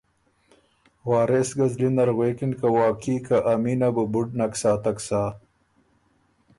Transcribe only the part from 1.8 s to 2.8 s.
نر غوېکِن که